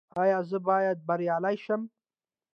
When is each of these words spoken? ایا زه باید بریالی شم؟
ایا 0.21 0.39
زه 0.49 0.57
باید 0.67 0.97
بریالی 1.07 1.57
شم؟ 1.65 1.81